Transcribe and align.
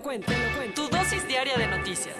Tu 0.00 0.88
dosis 0.96 1.26
diaria 1.26 1.56
de 1.56 1.66
noticias. 1.66 2.14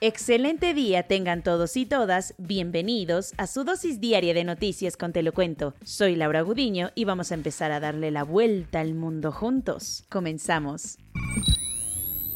Excelente 0.00 0.72
día 0.72 1.08
tengan 1.08 1.42
todos 1.42 1.76
y 1.76 1.84
todas, 1.84 2.34
bienvenidos 2.38 3.34
a 3.38 3.48
su 3.48 3.64
dosis 3.64 3.98
diaria 4.00 4.32
de 4.32 4.44
noticias 4.44 4.96
con 4.96 5.12
Te 5.12 5.24
lo 5.24 5.32
cuento. 5.32 5.74
Soy 5.82 6.14
Laura 6.14 6.42
Gudiño 6.42 6.90
y 6.94 7.06
vamos 7.06 7.32
a 7.32 7.34
empezar 7.34 7.72
a 7.72 7.80
darle 7.80 8.12
la 8.12 8.22
vuelta 8.22 8.78
al 8.78 8.94
mundo 8.94 9.32
juntos. 9.32 10.04
Comenzamos. 10.08 10.96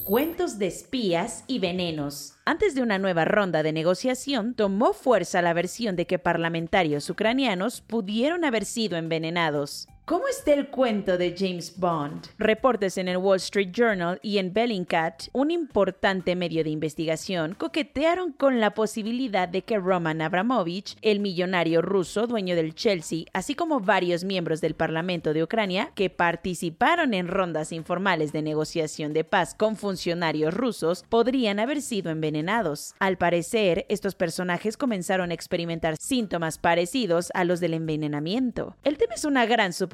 Cuentos 0.04 0.58
de 0.58 0.66
espías 0.66 1.44
y 1.46 1.60
venenos. 1.60 2.34
Antes 2.44 2.74
de 2.74 2.82
una 2.82 2.98
nueva 2.98 3.24
ronda 3.24 3.62
de 3.62 3.72
negociación, 3.72 4.54
tomó 4.54 4.92
fuerza 4.92 5.42
la 5.42 5.52
versión 5.52 5.94
de 5.94 6.08
que 6.08 6.18
parlamentarios 6.18 7.08
ucranianos 7.08 7.82
pudieron 7.82 8.44
haber 8.44 8.64
sido 8.64 8.96
envenenados. 8.96 9.86
¿Cómo 10.06 10.28
está 10.28 10.52
el 10.52 10.68
cuento 10.68 11.16
de 11.16 11.34
James 11.34 11.78
Bond? 11.78 12.26
Reportes 12.36 12.98
en 12.98 13.08
el 13.08 13.16
Wall 13.16 13.38
Street 13.38 13.70
Journal 13.72 14.20
y 14.20 14.36
en 14.36 14.52
Bellingcat, 14.52 15.28
un 15.32 15.50
importante 15.50 16.36
medio 16.36 16.62
de 16.62 16.68
investigación, 16.68 17.54
coquetearon 17.54 18.32
con 18.32 18.60
la 18.60 18.74
posibilidad 18.74 19.48
de 19.48 19.62
que 19.62 19.78
Roman 19.78 20.20
Abramovich, 20.20 20.98
el 21.00 21.20
millonario 21.20 21.80
ruso 21.80 22.26
dueño 22.26 22.54
del 22.54 22.74
Chelsea, 22.74 23.24
así 23.32 23.54
como 23.54 23.80
varios 23.80 24.24
miembros 24.24 24.60
del 24.60 24.74
Parlamento 24.74 25.32
de 25.32 25.42
Ucrania 25.42 25.90
que 25.94 26.10
participaron 26.10 27.14
en 27.14 27.26
rondas 27.26 27.72
informales 27.72 28.30
de 28.30 28.42
negociación 28.42 29.14
de 29.14 29.24
paz 29.24 29.54
con 29.54 29.74
funcionarios 29.74 30.52
rusos, 30.52 31.02
podrían 31.08 31.60
haber 31.60 31.80
sido 31.80 32.10
envenenados. 32.10 32.94
Al 32.98 33.16
parecer, 33.16 33.86
estos 33.88 34.14
personajes 34.14 34.76
comenzaron 34.76 35.30
a 35.30 35.34
experimentar 35.34 35.96
síntomas 35.98 36.58
parecidos 36.58 37.30
a 37.32 37.44
los 37.44 37.60
del 37.60 37.72
envenenamiento. 37.72 38.76
El 38.84 38.98
tema 38.98 39.14
es 39.14 39.24
una 39.24 39.46
gran 39.46 39.72
suposición 39.72 39.93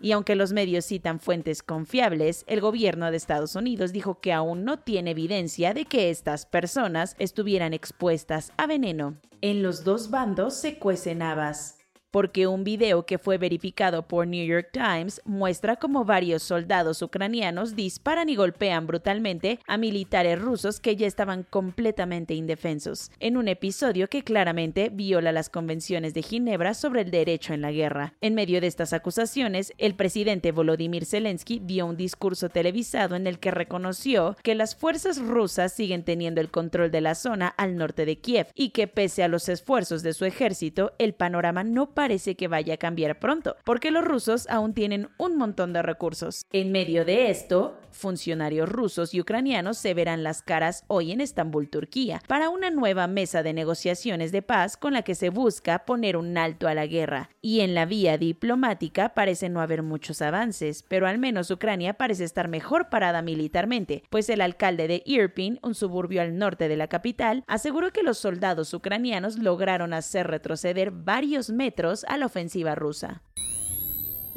y 0.00 0.12
aunque 0.12 0.34
los 0.34 0.52
medios 0.52 0.84
citan 0.84 1.18
fuentes 1.18 1.62
confiables, 1.62 2.44
el 2.46 2.60
gobierno 2.60 3.10
de 3.10 3.16
Estados 3.16 3.56
Unidos 3.56 3.90
dijo 3.92 4.20
que 4.20 4.34
aún 4.34 4.64
no 4.64 4.80
tiene 4.80 5.12
evidencia 5.12 5.72
de 5.72 5.86
que 5.86 6.10
estas 6.10 6.44
personas 6.44 7.16
estuvieran 7.18 7.72
expuestas 7.72 8.52
a 8.58 8.66
veneno. 8.66 9.16
En 9.40 9.62
los 9.62 9.82
dos 9.82 10.10
bandos 10.10 10.54
se 10.54 10.78
cuecen 10.78 11.22
habas 11.22 11.79
porque 12.10 12.46
un 12.46 12.64
video 12.64 13.06
que 13.06 13.18
fue 13.18 13.38
verificado 13.38 14.06
por 14.06 14.26
New 14.26 14.44
York 14.44 14.70
Times 14.72 15.20
muestra 15.24 15.76
cómo 15.76 16.04
varios 16.04 16.42
soldados 16.42 17.02
ucranianos 17.02 17.76
disparan 17.76 18.28
y 18.28 18.36
golpean 18.36 18.86
brutalmente 18.86 19.58
a 19.66 19.76
militares 19.76 20.40
rusos 20.40 20.80
que 20.80 20.96
ya 20.96 21.06
estaban 21.06 21.44
completamente 21.44 22.34
indefensos, 22.34 23.10
en 23.20 23.36
un 23.36 23.48
episodio 23.48 24.08
que 24.08 24.22
claramente 24.22 24.88
viola 24.88 25.32
las 25.32 25.48
convenciones 25.48 26.14
de 26.14 26.22
Ginebra 26.22 26.74
sobre 26.74 27.02
el 27.02 27.10
derecho 27.10 27.54
en 27.54 27.62
la 27.62 27.72
guerra. 27.72 28.14
En 28.20 28.34
medio 28.34 28.60
de 28.60 28.66
estas 28.66 28.92
acusaciones, 28.92 29.72
el 29.78 29.94
presidente 29.94 30.52
Volodymyr 30.52 31.04
Zelensky 31.04 31.60
dio 31.62 31.86
un 31.86 31.96
discurso 31.96 32.48
televisado 32.48 33.16
en 33.16 33.26
el 33.26 33.38
que 33.38 33.50
reconoció 33.50 34.36
que 34.42 34.54
las 34.54 34.74
fuerzas 34.74 35.18
rusas 35.18 35.72
siguen 35.72 36.04
teniendo 36.04 36.40
el 36.40 36.50
control 36.50 36.90
de 36.90 37.00
la 37.00 37.14
zona 37.14 37.48
al 37.48 37.76
norte 37.76 38.04
de 38.04 38.18
Kiev 38.18 38.48
y 38.54 38.70
que 38.70 38.86
pese 38.86 39.22
a 39.22 39.28
los 39.28 39.48
esfuerzos 39.48 40.02
de 40.02 40.12
su 40.12 40.24
ejército, 40.24 40.92
el 40.98 41.14
panorama 41.14 41.64
no 41.64 41.94
parece 42.00 42.34
que 42.34 42.48
vaya 42.48 42.72
a 42.72 42.78
cambiar 42.78 43.18
pronto, 43.18 43.56
porque 43.62 43.90
los 43.90 44.02
rusos 44.02 44.48
aún 44.48 44.72
tienen 44.72 45.10
un 45.18 45.36
montón 45.36 45.74
de 45.74 45.82
recursos. 45.82 46.46
En 46.50 46.72
medio 46.72 47.04
de 47.04 47.30
esto, 47.30 47.76
funcionarios 47.90 48.70
rusos 48.70 49.12
y 49.12 49.20
ucranianos 49.20 49.76
se 49.76 49.92
verán 49.92 50.22
las 50.22 50.40
caras 50.40 50.84
hoy 50.86 51.12
en 51.12 51.20
Estambul, 51.20 51.68
Turquía, 51.68 52.22
para 52.26 52.48
una 52.48 52.70
nueva 52.70 53.06
mesa 53.06 53.42
de 53.42 53.52
negociaciones 53.52 54.32
de 54.32 54.40
paz 54.40 54.78
con 54.78 54.94
la 54.94 55.02
que 55.02 55.14
se 55.14 55.28
busca 55.28 55.84
poner 55.84 56.16
un 56.16 56.38
alto 56.38 56.68
a 56.68 56.74
la 56.74 56.86
guerra. 56.86 57.28
Y 57.42 57.60
en 57.60 57.74
la 57.74 57.84
vía 57.84 58.16
diplomática 58.16 59.10
parece 59.10 59.50
no 59.50 59.60
haber 59.60 59.82
muchos 59.82 60.22
avances, 60.22 60.82
pero 60.88 61.06
al 61.06 61.18
menos 61.18 61.50
Ucrania 61.50 61.94
parece 61.94 62.24
estar 62.24 62.48
mejor 62.48 62.88
parada 62.88 63.20
militarmente, 63.20 64.04
pues 64.08 64.30
el 64.30 64.40
alcalde 64.40 64.88
de 64.88 65.02
Irpin, 65.04 65.58
un 65.62 65.74
suburbio 65.74 66.22
al 66.22 66.38
norte 66.38 66.68
de 66.68 66.78
la 66.78 66.88
capital, 66.88 67.44
aseguró 67.46 67.92
que 67.92 68.02
los 68.02 68.16
soldados 68.16 68.72
ucranianos 68.72 69.38
lograron 69.38 69.92
hacer 69.92 70.28
retroceder 70.28 70.90
varios 70.90 71.50
metros 71.50 71.89
a 72.08 72.16
la 72.16 72.26
ofensiva 72.26 72.74
rusa. 72.74 73.22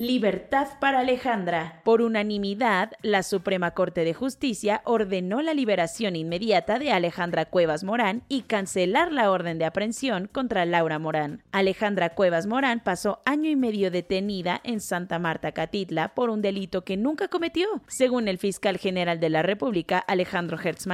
Libertad 0.03 0.67
para 0.81 0.99
Alejandra. 0.99 1.79
Por 1.85 2.01
unanimidad, 2.01 2.91
la 3.03 3.23
Suprema 3.23 3.71
Corte 3.71 4.03
de 4.03 4.13
Justicia 4.13 4.81
ordenó 4.83 5.41
la 5.41 5.53
liberación 5.53 6.17
inmediata 6.17 6.77
de 6.77 6.91
Alejandra 6.91 7.45
Cuevas 7.45 7.85
Morán 7.85 8.21
y 8.27 8.41
cancelar 8.41 9.13
la 9.13 9.31
orden 9.31 9.59
de 9.59 9.63
aprehensión 9.63 10.27
contra 10.29 10.65
Laura 10.65 10.99
Morán. 10.99 11.41
Alejandra 11.53 12.09
Cuevas 12.15 12.47
Morán 12.47 12.81
pasó 12.83 13.21
año 13.23 13.49
y 13.49 13.55
medio 13.55 13.91
detenida 13.91 14.59
en 14.65 14.81
Santa 14.81 15.19
Marta, 15.19 15.53
Catitla, 15.53 16.13
por 16.13 16.29
un 16.29 16.41
delito 16.41 16.83
que 16.83 16.97
nunca 16.97 17.29
cometió. 17.29 17.69
Según 17.87 18.27
el 18.27 18.39
fiscal 18.39 18.79
general 18.79 19.21
de 19.21 19.29
la 19.29 19.41
República, 19.41 19.99
Alejandro 19.99 20.59
Hertz 20.61 20.85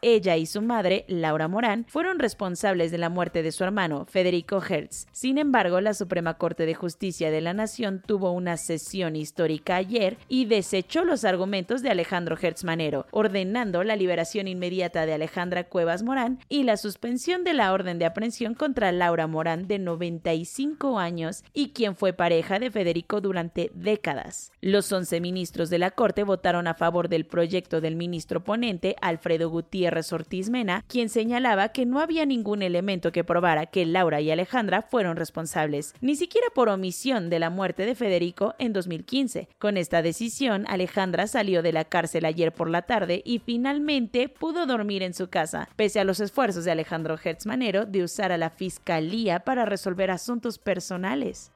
ella 0.00 0.36
y 0.38 0.46
su 0.46 0.62
madre, 0.62 1.04
Laura 1.06 1.48
Morán, 1.48 1.84
fueron 1.86 2.18
responsables 2.18 2.90
de 2.90 2.96
la 2.96 3.10
muerte 3.10 3.42
de 3.42 3.52
su 3.52 3.62
hermano, 3.62 4.06
Federico 4.06 4.62
Hertz. 4.66 5.06
Sin 5.12 5.36
embargo, 5.36 5.82
la 5.82 5.92
Suprema 5.92 6.38
Corte 6.38 6.64
de 6.64 6.74
Justicia 6.74 7.30
de 7.30 7.42
la 7.42 7.52
Nación 7.52 8.02
tuvo 8.06 8.32
un 8.32 8.53
sesión 8.56 9.16
histórica 9.16 9.76
ayer 9.76 10.16
y 10.28 10.46
desechó 10.46 11.04
los 11.04 11.24
argumentos 11.24 11.82
de 11.82 11.90
Alejandro 11.90 12.36
Hertzmanero, 12.40 13.06
ordenando 13.10 13.84
la 13.84 13.96
liberación 13.96 14.48
inmediata 14.48 15.06
de 15.06 15.14
Alejandra 15.14 15.64
Cuevas 15.64 16.02
Morán 16.02 16.38
y 16.48 16.64
la 16.64 16.76
suspensión 16.76 17.44
de 17.44 17.54
la 17.54 17.72
orden 17.72 17.98
de 17.98 18.06
aprehensión 18.06 18.54
contra 18.54 18.92
Laura 18.92 19.26
Morán, 19.26 19.66
de 19.68 19.78
95 19.78 20.98
años 20.98 21.44
y 21.52 21.70
quien 21.70 21.96
fue 21.96 22.12
pareja 22.12 22.58
de 22.58 22.70
Federico 22.70 23.20
durante 23.20 23.70
décadas. 23.74 24.52
Los 24.60 24.90
11 24.92 25.20
ministros 25.20 25.70
de 25.70 25.78
la 25.78 25.90
Corte 25.90 26.22
votaron 26.24 26.66
a 26.66 26.74
favor 26.74 27.08
del 27.08 27.26
proyecto 27.26 27.80
del 27.80 27.96
ministro 27.96 28.42
ponente, 28.42 28.96
Alfredo 29.00 29.48
Gutiérrez 29.50 30.12
Ortiz 30.12 30.50
Mena, 30.50 30.84
quien 30.88 31.08
señalaba 31.08 31.70
que 31.70 31.86
no 31.86 32.00
había 32.00 32.26
ningún 32.26 32.62
elemento 32.62 33.12
que 33.12 33.24
probara 33.24 33.66
que 33.66 33.86
Laura 33.86 34.20
y 34.20 34.30
Alejandra 34.30 34.82
fueron 34.82 35.16
responsables, 35.16 35.94
ni 36.00 36.16
siquiera 36.16 36.48
por 36.54 36.68
omisión 36.68 37.30
de 37.30 37.38
la 37.38 37.50
muerte 37.50 37.86
de 37.86 37.94
Federico 37.94 38.33
en 38.58 38.72
2015. 38.72 39.48
Con 39.58 39.76
esta 39.76 40.02
decisión, 40.02 40.64
Alejandra 40.68 41.26
salió 41.26 41.62
de 41.62 41.72
la 41.72 41.84
cárcel 41.84 42.24
ayer 42.24 42.52
por 42.52 42.68
la 42.68 42.82
tarde 42.82 43.22
y 43.24 43.38
finalmente 43.38 44.28
pudo 44.28 44.66
dormir 44.66 45.02
en 45.02 45.14
su 45.14 45.28
casa, 45.28 45.68
pese 45.76 46.00
a 46.00 46.04
los 46.04 46.20
esfuerzos 46.20 46.64
de 46.64 46.72
Alejandro 46.72 47.18
Hertzmanero 47.22 47.86
de 47.86 48.02
usar 48.02 48.32
a 48.32 48.38
la 48.38 48.50
fiscalía 48.50 49.40
para 49.40 49.64
resolver 49.64 50.10
asuntos 50.10 50.58
personales. 50.58 51.52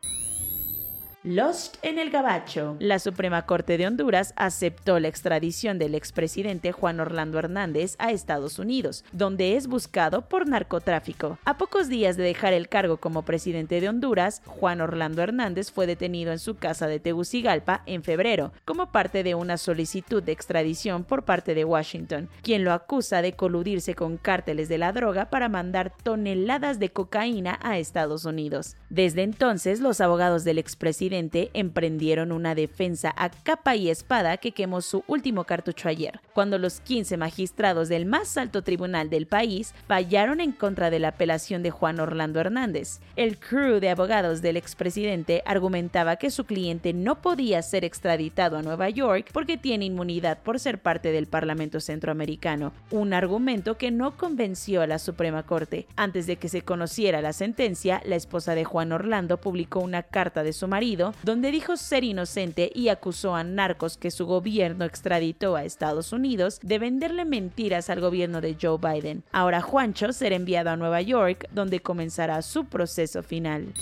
Lost 1.28 1.76
en 1.82 1.98
el 1.98 2.08
Gabacho. 2.08 2.76
La 2.78 2.98
Suprema 2.98 3.44
Corte 3.44 3.76
de 3.76 3.86
Honduras 3.86 4.32
aceptó 4.34 4.98
la 4.98 5.08
extradición 5.08 5.78
del 5.78 5.94
expresidente 5.94 6.72
Juan 6.72 7.00
Orlando 7.00 7.38
Hernández 7.38 7.96
a 7.98 8.12
Estados 8.12 8.58
Unidos, 8.58 9.04
donde 9.12 9.54
es 9.54 9.66
buscado 9.66 10.22
por 10.22 10.48
narcotráfico. 10.48 11.36
A 11.44 11.58
pocos 11.58 11.90
días 11.90 12.16
de 12.16 12.22
dejar 12.22 12.54
el 12.54 12.70
cargo 12.70 12.96
como 12.96 13.26
presidente 13.26 13.78
de 13.78 13.90
Honduras, 13.90 14.40
Juan 14.46 14.80
Orlando 14.80 15.20
Hernández 15.20 15.70
fue 15.70 15.86
detenido 15.86 16.32
en 16.32 16.38
su 16.38 16.56
casa 16.56 16.86
de 16.86 16.98
Tegucigalpa 16.98 17.82
en 17.84 18.02
febrero, 18.02 18.52
como 18.64 18.90
parte 18.90 19.22
de 19.22 19.34
una 19.34 19.58
solicitud 19.58 20.22
de 20.22 20.32
extradición 20.32 21.04
por 21.04 21.26
parte 21.26 21.54
de 21.54 21.66
Washington, 21.66 22.31
quien 22.40 22.64
lo 22.64 22.72
acusa 22.72 23.20
de 23.20 23.34
coludirse 23.34 23.94
con 23.94 24.16
cárteles 24.16 24.70
de 24.70 24.78
la 24.78 24.92
droga 24.92 25.28
para 25.28 25.50
mandar 25.50 25.92
toneladas 26.02 26.78
de 26.78 26.88
cocaína 26.88 27.58
a 27.60 27.76
Estados 27.76 28.24
Unidos. 28.24 28.76
Desde 28.88 29.24
entonces, 29.24 29.81
los 29.81 30.00
abogados 30.00 30.44
del 30.44 30.56
expresidente 30.56 31.18
emprendieron 31.55 32.32
una 32.32 32.55
defensa 32.55 33.12
a 33.17 33.31
capa 33.31 33.76
y 33.76 33.91
espada 33.91 34.37
que 34.37 34.53
quemó 34.53 34.81
su 34.81 35.05
último 35.06 35.44
cartucho 35.44 35.88
ayer, 35.88 36.20
cuando 36.32 36.59
los 36.59 36.81
15 36.81 37.17
magistrados 37.17 37.88
del 37.88 38.06
más 38.06 38.37
alto 38.37 38.62
tribunal 38.62 39.11
del 39.11 39.26
país 39.26 39.75
fallaron 39.87 40.41
en 40.41 40.53
contra 40.53 40.91
de 40.91 40.99
la 40.99 41.09
apelación 41.09 41.62
de 41.62 41.70
Juan 41.70 42.00
Orlando 42.00 42.41
Hernández. 42.41 43.00
El 43.17 43.38
crew 43.38 43.81
de 43.81 43.91
abogados 43.91 44.43
del 44.43 44.56
expresidente 44.56 45.43
argumentaba 45.47 46.17
que 46.17 46.31
su 46.31 46.44
cliente 46.44 46.93
no 46.93 47.20
podía 47.20 47.62
ser 47.62 47.85
extraditado 47.85 48.56
a 48.56 48.62
Nueva 48.62 48.88
York 48.88 49.31
porque 49.32 49.56
tiene 49.56 49.87
inmunidad 49.87 50.38
por 50.43 50.61
ser 50.61 50.81
parte 50.81 51.12
del 51.12 51.26
Parlamento 51.26 51.81
Centroamericano, 51.81 52.73
un 52.91 53.12
argumento 53.12 53.76
que 53.76 53.91
no 53.91 54.17
convenció 54.17 54.82
a 54.82 54.87
la 54.87 54.99
Suprema 54.99 55.43
Corte. 55.44 55.87
Antes 55.97 56.26
de 56.26 56.37
que 56.37 56.49
se 56.49 56.62
conociera 56.62 57.23
la 57.23 57.32
sentencia, 57.32 58.00
la 58.05 58.17
esposa 58.17 58.55
de 58.55 58.65
Juan 58.65 58.93
Orlando 58.93 59.38
publicó 59.38 59.81
una 59.81 60.03
carta 60.03 60.43
de 60.43 60.53
su 60.53 60.69
marido 60.69 61.07
Donde 61.22 61.50
dijo 61.50 61.76
ser 61.76 62.05
inocente 62.05 62.70
y 62.75 62.88
acusó 62.88 63.34
a 63.34 63.44
narcos 63.44 63.96
que 63.96 64.10
su 64.10 64.26
gobierno 64.26 64.84
extraditó 64.84 65.56
a 65.56 65.64
Estados 65.64 66.12
Unidos 66.12 66.58
de 66.62 66.78
venderle 66.78 67.25
mentiras 67.25 67.90
al 67.90 68.00
gobierno 68.00 68.40
de 68.40 68.56
Joe 68.60 68.78
Biden. 68.78 69.22
Ahora 69.32 69.60
Juancho 69.60 70.12
será 70.12 70.37
enviado 70.37 70.70
a 70.70 70.76
Nueva 70.76 71.02
York, 71.02 71.49
donde 71.52 71.81
comenzará 71.81 72.43
su 72.43 72.64
proceso 72.64 73.22
final. 73.22 73.72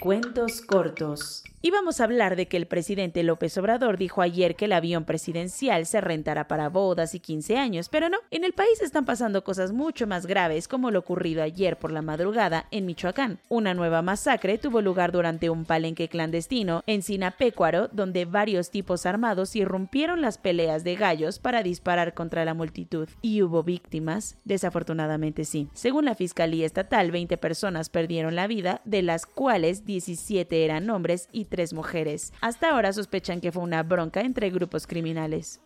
Cuentos 0.00 0.60
cortos. 0.60 1.42
Y 1.66 1.72
vamos 1.72 2.00
a 2.00 2.04
hablar 2.04 2.36
de 2.36 2.46
que 2.46 2.56
el 2.56 2.66
presidente 2.66 3.24
López 3.24 3.58
Obrador 3.58 3.98
dijo 3.98 4.22
ayer 4.22 4.54
que 4.54 4.66
el 4.66 4.72
avión 4.72 5.04
presidencial 5.04 5.84
se 5.84 6.00
rentará 6.00 6.46
para 6.46 6.68
bodas 6.68 7.16
y 7.16 7.18
15 7.18 7.56
años, 7.56 7.88
pero 7.88 8.08
no, 8.08 8.18
en 8.30 8.44
el 8.44 8.52
país 8.52 8.80
están 8.80 9.04
pasando 9.04 9.42
cosas 9.42 9.72
mucho 9.72 10.06
más 10.06 10.26
graves 10.26 10.68
como 10.68 10.92
lo 10.92 11.00
ocurrido 11.00 11.42
ayer 11.42 11.76
por 11.76 11.90
la 11.90 12.02
madrugada 12.02 12.68
en 12.70 12.86
Michoacán. 12.86 13.40
Una 13.48 13.74
nueva 13.74 14.00
masacre 14.00 14.58
tuvo 14.58 14.80
lugar 14.80 15.10
durante 15.10 15.50
un 15.50 15.64
palenque 15.64 16.06
clandestino 16.06 16.84
en 16.86 17.02
Sinapecuaro, 17.02 17.88
donde 17.88 18.26
varios 18.26 18.70
tipos 18.70 19.04
armados 19.04 19.56
irrumpieron 19.56 20.20
las 20.20 20.38
peleas 20.38 20.84
de 20.84 20.94
gallos 20.94 21.40
para 21.40 21.64
disparar 21.64 22.14
contra 22.14 22.44
la 22.44 22.54
multitud. 22.54 23.08
¿Y 23.22 23.42
hubo 23.42 23.64
víctimas? 23.64 24.36
Desafortunadamente 24.44 25.44
sí. 25.44 25.66
Según 25.72 26.04
la 26.04 26.14
Fiscalía 26.14 26.64
Estatal, 26.64 27.10
20 27.10 27.36
personas 27.38 27.90
perdieron 27.90 28.36
la 28.36 28.46
vida, 28.46 28.82
de 28.84 29.02
las 29.02 29.26
cuales 29.26 29.84
17 29.84 30.64
eran 30.64 30.88
hombres 30.90 31.28
y 31.32 31.46
tres 31.56 31.72
mujeres. 31.72 32.34
Hasta 32.42 32.70
ahora 32.70 32.92
sospechan 32.92 33.40
que 33.40 33.50
fue 33.50 33.62
una 33.62 33.82
bronca 33.82 34.20
entre 34.20 34.50
grupos 34.50 34.86
criminales. 34.86 35.62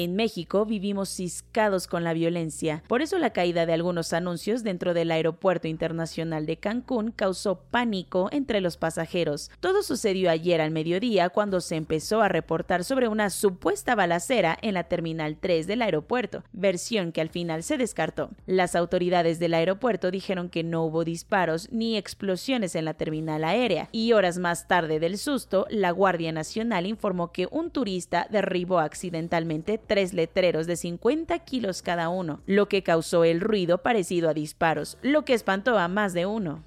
En 0.00 0.14
México 0.14 0.64
vivimos 0.64 1.08
ciscados 1.08 1.88
con 1.88 2.04
la 2.04 2.12
violencia, 2.12 2.84
por 2.86 3.02
eso 3.02 3.18
la 3.18 3.32
caída 3.32 3.66
de 3.66 3.72
algunos 3.72 4.12
anuncios 4.12 4.62
dentro 4.62 4.94
del 4.94 5.10
Aeropuerto 5.10 5.66
Internacional 5.66 6.46
de 6.46 6.56
Cancún 6.56 7.10
causó 7.10 7.56
pánico 7.56 8.28
entre 8.30 8.60
los 8.60 8.76
pasajeros. 8.76 9.50
Todo 9.58 9.82
sucedió 9.82 10.30
ayer 10.30 10.60
al 10.60 10.70
mediodía 10.70 11.30
cuando 11.30 11.60
se 11.60 11.74
empezó 11.74 12.22
a 12.22 12.28
reportar 12.28 12.84
sobre 12.84 13.08
una 13.08 13.28
supuesta 13.28 13.96
balacera 13.96 14.56
en 14.62 14.74
la 14.74 14.84
Terminal 14.84 15.36
3 15.36 15.66
del 15.66 15.82
aeropuerto, 15.82 16.44
versión 16.52 17.10
que 17.10 17.20
al 17.20 17.30
final 17.30 17.64
se 17.64 17.76
descartó. 17.76 18.30
Las 18.46 18.76
autoridades 18.76 19.40
del 19.40 19.54
aeropuerto 19.54 20.12
dijeron 20.12 20.48
que 20.48 20.62
no 20.62 20.84
hubo 20.84 21.02
disparos 21.02 21.72
ni 21.72 21.96
explosiones 21.96 22.76
en 22.76 22.84
la 22.84 22.94
terminal 22.94 23.42
aérea, 23.42 23.88
y 23.90 24.12
horas 24.12 24.38
más 24.38 24.68
tarde 24.68 25.00
del 25.00 25.18
susto, 25.18 25.66
la 25.70 25.90
Guardia 25.90 26.30
Nacional 26.30 26.86
informó 26.86 27.32
que 27.32 27.48
un 27.50 27.72
turista 27.72 28.28
derribó 28.30 28.78
accidentalmente 28.78 29.87
tres 29.88 30.14
letreros 30.14 30.68
de 30.68 30.76
50 30.76 31.36
kilos 31.40 31.82
cada 31.82 32.08
uno, 32.08 32.40
lo 32.46 32.68
que 32.68 32.84
causó 32.84 33.24
el 33.24 33.40
ruido 33.40 33.78
parecido 33.78 34.28
a 34.28 34.34
disparos, 34.34 34.98
lo 35.02 35.24
que 35.24 35.34
espantó 35.34 35.76
a 35.76 35.88
más 35.88 36.12
de 36.12 36.26
uno. 36.26 36.62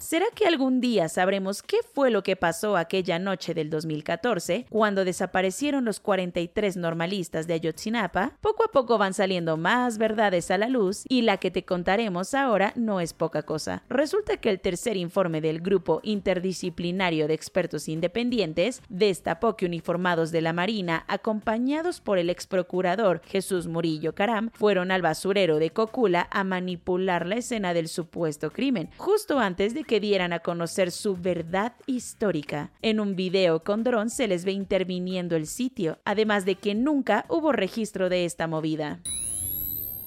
¿Será 0.00 0.24
que 0.34 0.46
algún 0.46 0.80
día 0.80 1.10
sabremos 1.10 1.62
qué 1.62 1.76
fue 1.94 2.10
lo 2.10 2.22
que 2.22 2.34
pasó 2.34 2.78
aquella 2.78 3.18
noche 3.18 3.52
del 3.52 3.68
2014 3.68 4.64
cuando 4.70 5.04
desaparecieron 5.04 5.84
los 5.84 6.00
43 6.00 6.78
normalistas 6.78 7.46
de 7.46 7.52
Ayotzinapa? 7.52 8.32
Poco 8.40 8.64
a 8.64 8.68
poco 8.72 8.96
van 8.96 9.12
saliendo 9.12 9.58
más 9.58 9.98
verdades 9.98 10.50
a 10.50 10.56
la 10.56 10.70
luz 10.70 11.04
y 11.06 11.20
la 11.20 11.36
que 11.36 11.50
te 11.50 11.66
contaremos 11.66 12.32
ahora 12.32 12.72
no 12.76 13.00
es 13.00 13.12
poca 13.12 13.42
cosa. 13.42 13.82
Resulta 13.90 14.38
que 14.38 14.48
el 14.48 14.60
tercer 14.60 14.96
informe 14.96 15.42
del 15.42 15.60
grupo 15.60 16.00
interdisciplinario 16.02 17.28
de 17.28 17.34
expertos 17.34 17.86
independientes 17.86 18.80
destapó 18.88 19.54
que 19.54 19.66
uniformados 19.66 20.32
de 20.32 20.40
la 20.40 20.54
Marina, 20.54 21.04
acompañados 21.08 22.00
por 22.00 22.16
el 22.18 22.30
ex 22.30 22.46
procurador 22.46 23.20
Jesús 23.26 23.66
Murillo 23.66 24.14
Caram, 24.14 24.48
fueron 24.54 24.92
al 24.92 25.02
basurero 25.02 25.58
de 25.58 25.72
Cocula 25.72 26.26
a 26.30 26.42
manipular 26.42 27.26
la 27.26 27.36
escena 27.36 27.74
del 27.74 27.88
supuesto 27.88 28.50
crimen, 28.50 28.88
justo 28.96 29.38
antes 29.38 29.74
de 29.74 29.89
que 29.90 29.98
dieran 29.98 30.32
a 30.32 30.38
conocer 30.38 30.92
su 30.92 31.16
verdad 31.16 31.72
histórica. 31.86 32.70
En 32.80 33.00
un 33.00 33.16
video 33.16 33.64
con 33.64 33.82
dron 33.82 34.08
se 34.08 34.28
les 34.28 34.44
ve 34.44 34.52
interviniendo 34.52 35.34
el 35.34 35.48
sitio, 35.48 35.98
además 36.04 36.44
de 36.44 36.54
que 36.54 36.76
nunca 36.76 37.24
hubo 37.28 37.50
registro 37.50 38.08
de 38.08 38.24
esta 38.24 38.46
movida 38.46 39.00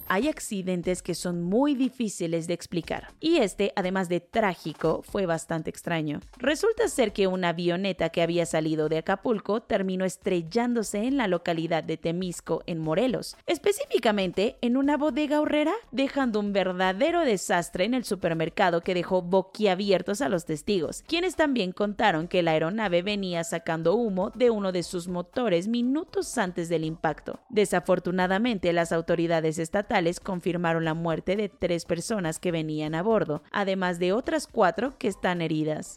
hay 0.08 0.28
accidentes 0.28 1.02
que 1.02 1.14
son 1.14 1.42
muy 1.42 1.74
difíciles 1.74 2.46
de 2.46 2.54
explicar. 2.54 3.08
Y 3.20 3.38
este, 3.38 3.72
además 3.76 4.08
de 4.08 4.20
trágico, 4.20 5.02
fue 5.02 5.26
bastante 5.26 5.70
extraño. 5.70 6.20
Resulta 6.38 6.88
ser 6.88 7.12
que 7.12 7.26
una 7.26 7.50
avioneta 7.50 8.08
que 8.10 8.22
había 8.22 8.46
salido 8.46 8.88
de 8.88 8.98
Acapulco 8.98 9.62
terminó 9.62 10.04
estrellándose 10.04 11.04
en 11.04 11.16
la 11.16 11.28
localidad 11.28 11.84
de 11.84 11.96
Temisco, 11.96 12.62
en 12.66 12.78
Morelos, 12.78 13.36
específicamente 13.46 14.56
en 14.60 14.76
una 14.76 14.96
bodega 14.96 15.40
horrera, 15.40 15.74
dejando 15.90 16.40
un 16.40 16.52
verdadero 16.52 17.20
desastre 17.20 17.84
en 17.84 17.94
el 17.94 18.04
supermercado 18.04 18.80
que 18.80 18.94
dejó 18.94 19.22
boquiabiertos 19.22 20.20
a 20.20 20.28
los 20.28 20.44
testigos, 20.44 21.02
quienes 21.06 21.36
también 21.36 21.72
contaron 21.72 22.28
que 22.28 22.42
la 22.42 22.52
aeronave 22.52 23.02
venía 23.02 23.44
sacando 23.44 23.94
humo 23.94 24.30
de 24.34 24.50
uno 24.50 24.72
de 24.72 24.82
sus 24.82 25.08
motores 25.08 25.68
minutos 25.68 26.36
antes 26.38 26.68
del 26.68 26.84
impacto. 26.84 27.40
Desafortunadamente, 27.48 28.72
las 28.72 28.92
autoridades 28.92 29.58
estatales 29.58 29.94
confirmaron 30.20 30.84
la 30.84 30.94
muerte 30.94 31.36
de 31.36 31.48
tres 31.48 31.84
personas 31.84 32.38
que 32.38 32.52
venían 32.52 32.94
a 32.94 33.02
bordo, 33.02 33.42
además 33.50 33.98
de 33.98 34.12
otras 34.12 34.46
cuatro 34.46 34.96
que 34.98 35.08
están 35.08 35.42
heridas. 35.42 35.96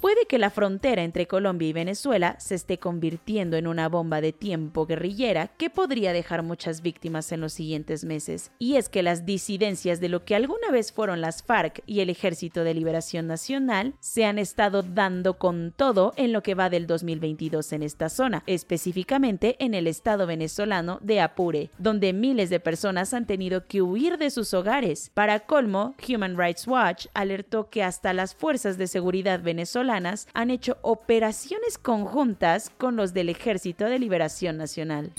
Puede 0.00 0.24
que 0.24 0.38
la 0.38 0.48
frontera 0.48 1.02
entre 1.02 1.26
Colombia 1.26 1.68
y 1.68 1.74
Venezuela 1.74 2.36
se 2.38 2.54
esté 2.54 2.78
convirtiendo 2.78 3.58
en 3.58 3.66
una 3.66 3.86
bomba 3.90 4.22
de 4.22 4.32
tiempo 4.32 4.86
guerrillera 4.86 5.48
que 5.58 5.68
podría 5.68 6.14
dejar 6.14 6.42
muchas 6.42 6.80
víctimas 6.80 7.32
en 7.32 7.42
los 7.42 7.52
siguientes 7.52 8.06
meses. 8.06 8.50
Y 8.58 8.76
es 8.76 8.88
que 8.88 9.02
las 9.02 9.26
disidencias 9.26 10.00
de 10.00 10.08
lo 10.08 10.24
que 10.24 10.34
alguna 10.34 10.70
vez 10.70 10.90
fueron 10.90 11.20
las 11.20 11.42
FARC 11.42 11.82
y 11.84 12.00
el 12.00 12.08
Ejército 12.08 12.64
de 12.64 12.72
Liberación 12.72 13.26
Nacional 13.26 13.92
se 14.00 14.24
han 14.24 14.38
estado 14.38 14.82
dando 14.82 15.36
con 15.36 15.74
todo 15.76 16.14
en 16.16 16.32
lo 16.32 16.42
que 16.42 16.54
va 16.54 16.70
del 16.70 16.86
2022 16.86 17.70
en 17.74 17.82
esta 17.82 18.08
zona, 18.08 18.42
específicamente 18.46 19.56
en 19.58 19.74
el 19.74 19.86
estado 19.86 20.26
venezolano 20.26 20.98
de 21.02 21.20
Apure, 21.20 21.72
donde 21.76 22.14
miles 22.14 22.48
de 22.48 22.58
personas 22.58 23.12
han 23.12 23.26
tenido 23.26 23.66
que 23.66 23.82
huir 23.82 24.16
de 24.16 24.30
sus 24.30 24.54
hogares. 24.54 25.10
Para 25.12 25.40
colmo, 25.40 25.94
Human 26.08 26.38
Rights 26.38 26.66
Watch 26.66 27.06
alertó 27.12 27.68
que 27.68 27.82
hasta 27.82 28.14
las 28.14 28.34
fuerzas 28.34 28.78
de 28.78 28.86
seguridad 28.86 29.42
venezolanas 29.42 29.89
han 30.34 30.50
hecho 30.50 30.78
operaciones 30.82 31.78
conjuntas 31.78 32.70
con 32.70 32.96
los 32.96 33.12
del 33.12 33.28
Ejército 33.28 33.86
de 33.86 33.98
Liberación 33.98 34.56
Nacional. 34.56 35.12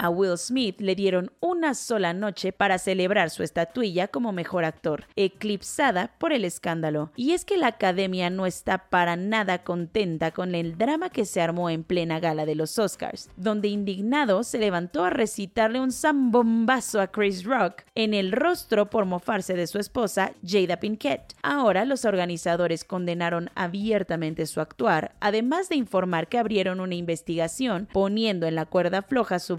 A 0.00 0.10
Will 0.10 0.38
Smith 0.38 0.80
le 0.80 0.94
dieron 0.94 1.32
una 1.40 1.74
sola 1.74 2.12
noche 2.12 2.52
para 2.52 2.78
celebrar 2.78 3.30
su 3.30 3.42
estatuilla 3.42 4.06
como 4.06 4.30
mejor 4.32 4.64
actor, 4.64 5.06
eclipsada 5.16 6.12
por 6.18 6.32
el 6.32 6.44
escándalo. 6.44 7.10
Y 7.16 7.32
es 7.32 7.44
que 7.44 7.56
la 7.56 7.66
academia 7.66 8.30
no 8.30 8.46
está 8.46 8.88
para 8.90 9.16
nada 9.16 9.64
contenta 9.64 10.30
con 10.30 10.54
el 10.54 10.78
drama 10.78 11.10
que 11.10 11.24
se 11.24 11.40
armó 11.40 11.68
en 11.68 11.82
plena 11.82 12.20
gala 12.20 12.46
de 12.46 12.54
los 12.54 12.78
Oscars, 12.78 13.28
donde 13.36 13.68
indignado 13.68 14.44
se 14.44 14.58
levantó 14.58 15.04
a 15.04 15.10
recitarle 15.10 15.80
un 15.80 15.90
zambombazo 15.90 17.00
a 17.00 17.08
Chris 17.08 17.42
Rock 17.42 17.82
en 17.96 18.14
el 18.14 18.30
rostro 18.30 18.90
por 18.90 19.04
mofarse 19.04 19.54
de 19.54 19.66
su 19.66 19.78
esposa, 19.78 20.32
Jada 20.46 20.78
Pinkett. 20.78 21.34
Ahora 21.42 21.84
los 21.84 22.04
organizadores 22.04 22.84
condenaron 22.84 23.50
abiertamente 23.56 24.46
su 24.46 24.60
actuar, 24.60 25.16
además 25.18 25.68
de 25.68 25.76
informar 25.76 26.28
que 26.28 26.38
abrieron 26.38 26.78
una 26.78 26.94
investigación 26.94 27.88
poniendo 27.92 28.46
en 28.46 28.54
la 28.54 28.66
cuerda 28.66 29.02
floja 29.02 29.40
su 29.40 29.58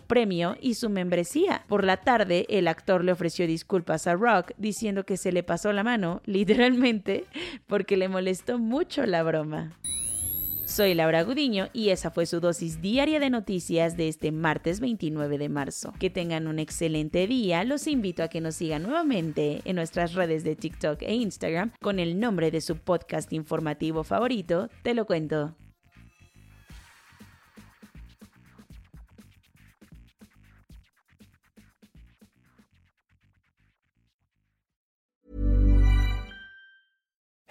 y 0.61 0.75
su 0.75 0.89
membresía. 0.89 1.63
Por 1.67 1.83
la 1.83 1.97
tarde, 1.97 2.45
el 2.49 2.67
actor 2.67 3.03
le 3.03 3.11
ofreció 3.11 3.47
disculpas 3.47 4.07
a 4.07 4.15
Rock 4.15 4.51
diciendo 4.57 5.05
que 5.05 5.17
se 5.17 5.31
le 5.31 5.43
pasó 5.43 5.73
la 5.73 5.83
mano, 5.83 6.21
literalmente, 6.25 7.25
porque 7.67 7.97
le 7.97 8.09
molestó 8.09 8.59
mucho 8.59 9.05
la 9.05 9.23
broma. 9.23 9.77
Soy 10.65 10.93
Laura 10.93 11.23
Gudiño 11.23 11.69
y 11.73 11.89
esa 11.89 12.11
fue 12.11 12.27
su 12.27 12.39
dosis 12.39 12.79
diaria 12.79 13.19
de 13.19 13.31
noticias 13.31 13.97
de 13.97 14.07
este 14.07 14.31
martes 14.31 14.79
29 14.79 15.39
de 15.39 15.49
marzo. 15.49 15.93
Que 15.97 16.11
tengan 16.11 16.45
un 16.47 16.59
excelente 16.59 17.25
día. 17.25 17.63
Los 17.63 17.87
invito 17.87 18.21
a 18.21 18.27
que 18.27 18.39
nos 18.39 18.55
sigan 18.55 18.83
nuevamente 18.83 19.61
en 19.65 19.75
nuestras 19.75 20.13
redes 20.13 20.43
de 20.43 20.55
TikTok 20.55 21.01
e 21.01 21.15
Instagram 21.15 21.71
con 21.81 21.97
el 21.97 22.19
nombre 22.19 22.51
de 22.51 22.61
su 22.61 22.77
podcast 22.77 23.33
informativo 23.33 24.03
favorito, 24.03 24.69
Te 24.83 24.93
lo 24.93 25.07
cuento. 25.07 25.55